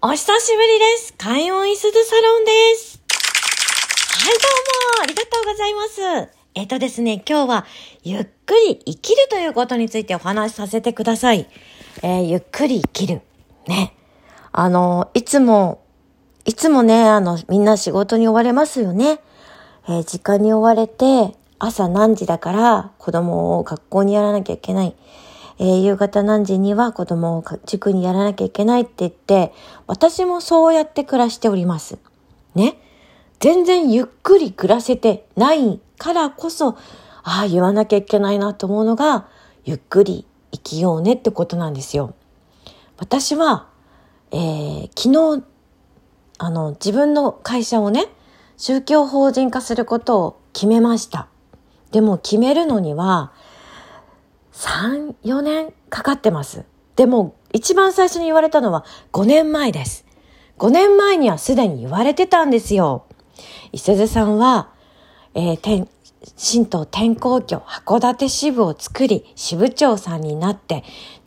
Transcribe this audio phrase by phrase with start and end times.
[0.00, 1.14] お久しぶりです。
[1.14, 3.00] 開運いすずサロンです。
[3.10, 4.38] はい、ど
[4.94, 6.32] うも、ありがとうございます。
[6.54, 7.66] えっ、とですね、今日は、
[8.04, 11.48] ゆっくり生きるということについてお話しさせてください。
[12.02, 13.22] えーゆっくり生きる。
[13.66, 13.92] ね。
[14.52, 15.82] あの、いつも、
[16.44, 19.18] いつもね、あの、みんな仕事に追われますよね。
[19.88, 24.94] えー時間に追われて、朝何時だから子供を学校にやらなきゃいけない。
[25.58, 29.52] えー夕方何時には子供を塾にやらなきゃいけないって言って、
[29.86, 31.98] 私もそうやって暮らしております。
[32.54, 32.78] ね。
[33.40, 36.76] 全然ゆっくり暮らせてないからこそ、
[37.22, 39.28] ああ、言わなきゃいけないなと思うのが、
[39.64, 42.14] ゆっくり生きようねってことなんですよ。
[42.96, 43.68] 私は、
[44.30, 45.44] えー昨日、
[46.38, 48.06] あの、自分の会社をね、
[48.56, 51.28] 宗教法人化することを決めました。
[51.90, 53.32] でも決めるのには、
[54.58, 56.64] 3、4年かかってます。
[56.96, 60.04] でも、一番最初に言われたのは5年前です。
[60.58, 63.04] 5年前にはすでに言われてたんですよ。
[63.70, 64.70] 伊勢津さんは、
[65.34, 65.88] えー、天
[66.36, 70.82] 神道天皇居函館支部を作り、支部長さんになって、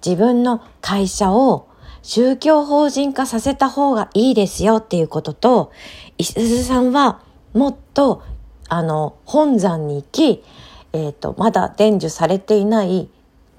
[0.06, 1.70] 自分の会社を
[2.02, 5.72] 宗教法人化させた方がいいですよっていうことと、
[6.18, 7.22] 伊勢津さんは
[7.54, 8.24] もっと、
[8.68, 10.44] あの、本山に行き、
[10.92, 13.08] えっ、と、まだ伝授されていない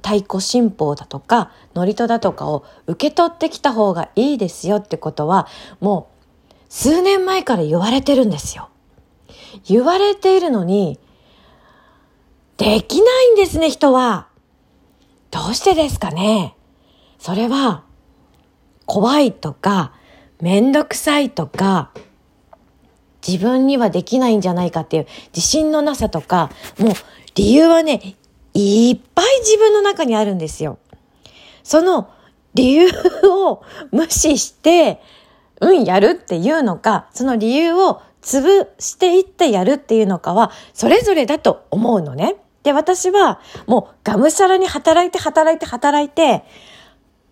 [0.02, 5.46] 太鼓新法だとか、祝詞だとかを受け取ってきた方がいいですよってことは、
[5.80, 6.10] も
[6.50, 8.68] う数年前から言われてるんですよ。
[9.66, 10.98] 言われているのに、
[12.56, 14.28] できないんですね、人は。
[15.30, 16.54] どうしてですかね
[17.18, 17.84] それは、
[18.86, 19.92] 怖いとか、
[20.40, 21.92] めんどくさいとか、
[23.26, 26.92] 自分にはできないんじゃないかっていう自信のなさとか、もう
[27.34, 28.16] 理由はね、
[28.54, 30.78] いっぱい自分の中にあるんですよ。
[31.62, 32.10] その
[32.54, 32.88] 理由
[33.24, 35.00] を無視して、
[35.60, 42.36] うん、やるっていうのか、その理由を潰していってやるっていうのかは、それぞれだと思うのね。
[42.62, 46.44] で、私はもうがむしゃらに働いて働いて働いて、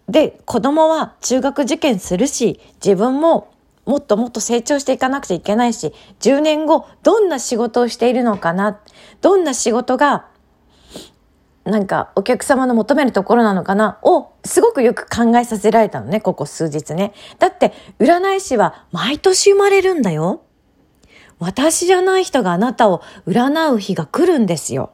[0.08, 3.52] で、子供は中学受験するし、自分も
[3.86, 8.80] もっともっと成長していかなくちゃいけないし、10年後、どんな仕事をしているのかな、
[9.20, 10.26] どんな仕事が、
[11.64, 13.98] なんかお客様の求めるところなのかな？
[14.02, 17.12] をすごくよく考えさせられたのね、ここ数日ね。
[17.38, 20.42] だって、占い師は毎年生まれるんだよ。
[21.38, 24.92] 私じゃない人があなたを占う日が来るんですよ。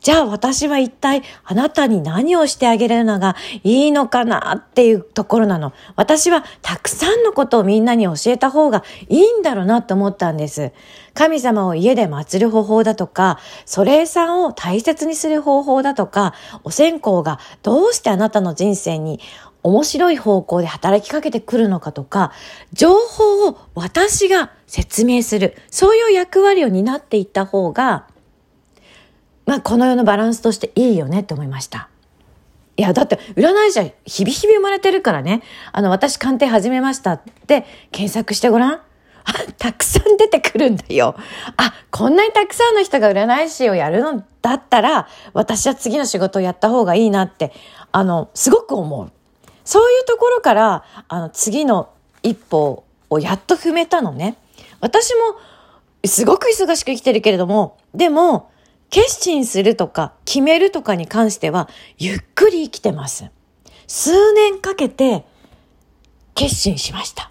[0.00, 5.72] じゃあ私は一体あなたに何をしてあげるのがいいのかなっていうところなの。
[5.96, 10.72] 私はたくさんのことをみんなに教えた方がいいんだろうなと思ったんです。
[11.14, 19.20] 神様を家で祀る方法だとか、祖霊さんを大切にする方法だとか、お線香がどうしてあなたの人生に
[19.62, 22.32] 面白い方向で働きかけてくるのかとか、
[22.72, 28.06] 情報を私が説明する、そういう役割を担っていった方が、
[29.46, 31.88] まあ、この世のバランスとしていいよねって思いました。
[32.76, 35.42] いや、だって、占い師は日々日々生まれてるからね。
[35.72, 38.72] あの、私鑑定始めましたって検索してごらん。
[38.74, 38.82] あ、
[39.58, 41.16] たくさん出てくるんだよ。
[41.56, 47.52] あ、こんなにたくさんの人が占い師をやるのだったら、私は次の仕事をやった方がいいなって、
[47.92, 49.10] あの、すごく思う。
[49.64, 51.88] そういうところから、あの、次の
[52.22, 54.36] 一歩をやっと踏めたのね。
[54.80, 55.36] 私も、
[56.04, 58.50] すごく忙しく生きてるけれども、でも、
[58.90, 63.30] 決心するとか決めるとかに関してはゆっくり生きてます。
[63.86, 65.24] 数年かけて
[66.34, 67.30] 決心しました。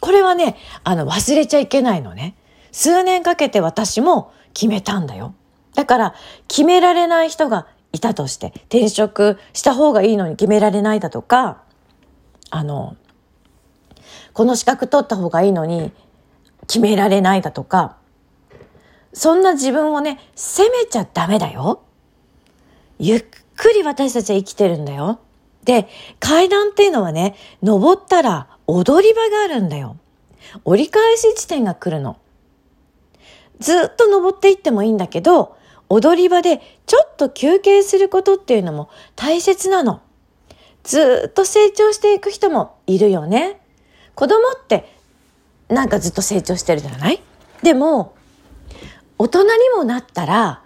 [0.00, 2.34] これはね、あの忘れちゃいけないのね。
[2.72, 5.34] 数年かけて私も決めたんだよ。
[5.74, 6.14] だから
[6.48, 11.62] 決められない人がいたとして転職した方がいいのに決められないだとか、
[12.50, 12.96] あの、
[14.32, 15.92] この資格取った方がいいのに
[16.66, 17.96] 決められないだとか、
[19.12, 21.82] そんな自分をね、責めちゃダメだよ。
[22.98, 23.24] ゆっ
[23.56, 25.20] くり私たちは生きてるんだよ。
[25.64, 29.96] で、階段っていうのはね、登ったら踊り場があるんだよ。
[30.64, 32.16] 折り返し地点が来るの。
[33.60, 35.56] ずっと登っていってもいいんだけど、
[35.88, 40.00] 踊り場でちょっと休憩することっていうのも大切なの。
[40.82, 43.60] ずっと成長していく人もいるよね。
[44.14, 44.90] 子供って
[45.68, 47.22] なんかずっと成長してるじゃない？
[47.62, 48.14] でも、
[49.18, 50.62] 大人にもなったら、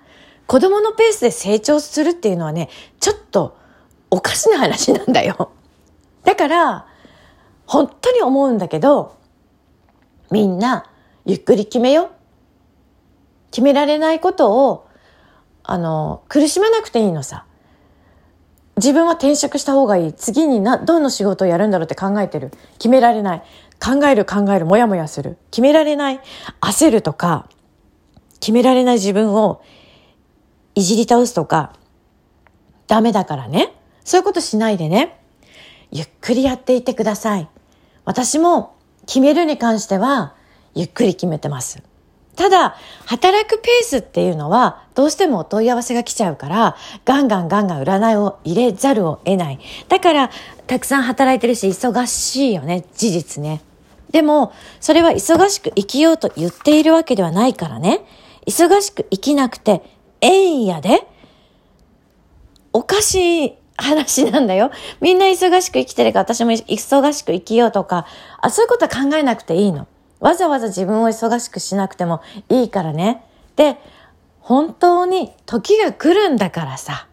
[0.47, 2.69] 子供のペースで成長するっていうのはね、
[3.01, 3.57] ちょっと
[4.11, 5.51] おかしな話なんだよ。
[6.25, 6.87] だから、
[7.67, 9.17] 本当に思うんだけど、
[10.31, 10.91] みんな、
[11.25, 12.11] ゆっくり決めよ。
[13.51, 14.89] 決められないことを、
[15.63, 17.45] あの、苦しまなくていいのさ。
[18.77, 20.13] 自分は転職した方がいい。
[20.13, 22.53] 次にな、どんな仕事をやるんだろうって考えてる。
[22.79, 23.43] 決められない。
[23.83, 25.39] 考える考える、もやもやする。
[25.51, 26.21] 決められない。
[26.61, 27.49] 焦るとか、
[28.41, 29.63] 決められない自分を
[30.75, 31.73] いじり倒すとか、
[32.87, 33.73] ダメだからね。
[34.05, 35.19] そういうことしないでね。
[35.91, 37.49] ゆっくりやっていてください。
[38.05, 38.75] 私も
[39.07, 40.35] 決めるに関しては、
[40.75, 41.83] ゆっくり決めてます。
[42.37, 49.59] ただ、働くペースっていうのは、どうしても問い合わせが来ちゃうから、ガンガンガンガン占いを入れざるを得ない。
[49.89, 50.31] だから、
[50.67, 53.63] たくさん働いてるし、忙しいよね、事実ね。
[54.11, 58.05] でも、それは忙しく生きようと言っているわけではないからね。
[58.47, 59.83] 忙しく生きなくて、
[60.21, 61.07] ええんやで？
[62.73, 64.71] おかしい話なんだよ。
[65.01, 68.07] みんな忙しく生きてるか私も忙しく生きようとか、
[68.41, 69.87] あそういうことは考えなくていいの。
[70.21, 73.25] わざわざ自分を忙しくしなくてもいいからね。
[73.57, 73.79] で、
[74.41, 77.09] 本当に時が来るんだからさ。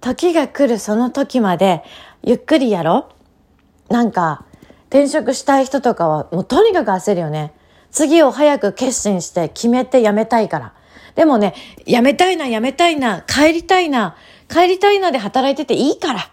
[0.00, 1.82] 時が来るその時まで
[2.22, 3.08] ゆっくりやろ
[3.88, 4.44] なんか、
[4.88, 7.52] 転職したい人とかはもうとにかく焦るよね。
[7.94, 10.72] 次を早く決心して決めて辞めたいから。
[11.14, 11.54] でもね、
[11.86, 14.16] 辞めたいな、辞めたいな、帰りたいな、
[14.50, 16.30] 帰りたいなで働いてていいから。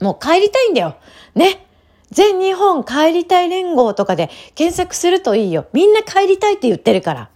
[0.00, 0.96] もう帰りたいんだよ。
[1.34, 1.66] ね。
[2.10, 5.66] 全日本帰りたい連合とかで検索するといいよ。
[5.72, 7.30] みんな帰りたいって言ってるから。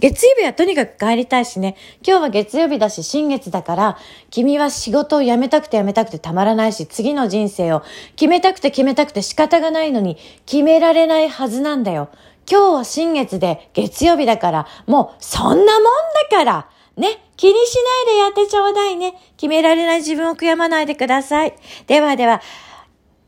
[0.00, 1.76] 月曜日はとにかく帰りたいしね。
[2.04, 3.98] 今日は月曜日だし、新月だから、
[4.30, 7.82] 君は仕事を辞めたくて辞めたくてたまらないし、次の人生を
[8.16, 10.16] 決めたくて決めたくて仕方がないのに、
[10.46, 12.08] 決められないはずなんだよ。
[12.50, 15.82] 今日は新月で月曜日だから、もうそんなもん
[16.30, 17.76] だからね、気にし
[18.06, 19.14] ないでやってちょうだいね。
[19.36, 21.54] 決められない自分を悔やまないでください。
[21.86, 22.42] ではでは、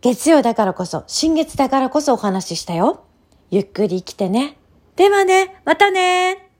[0.01, 3.05] 月曜だからこそ、新月だからこそお話ししたよ。
[3.51, 4.59] ゆっくり来てね。
[4.97, 6.52] ではね、またね